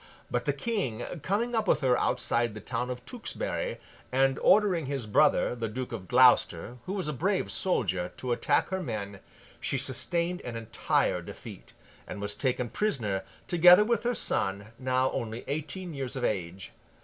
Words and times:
But, 0.31 0.45
the 0.45 0.51
King, 0.53 1.05
coming 1.21 1.53
up 1.53 1.67
with 1.67 1.81
her 1.81 1.95
outside 1.95 2.55
the 2.55 2.59
town 2.59 2.89
of 2.89 3.05
Tewkesbury, 3.05 3.79
and 4.11 4.39
ordering 4.39 4.87
his 4.87 5.05
brother, 5.05 5.53
the 5.53 5.67
Duke 5.69 5.91
of 5.91 6.07
Gloucester, 6.07 6.77
who 6.87 6.93
was 6.93 7.07
a 7.07 7.13
brave 7.13 7.51
soldier, 7.51 8.11
to 8.17 8.31
attack 8.31 8.69
her 8.69 8.81
men, 8.81 9.19
she 9.59 9.77
sustained 9.77 10.41
an 10.41 10.55
entire 10.55 11.21
defeat, 11.21 11.73
and 12.07 12.19
was 12.19 12.33
taken 12.33 12.71
prisoner, 12.71 13.21
together 13.47 13.83
with 13.85 14.01
her 14.01 14.15
son, 14.15 14.69
now 14.79 15.11
only 15.11 15.43
eighteen 15.47 15.93
years 15.93 16.15
of 16.15 16.23
age. 16.23 16.71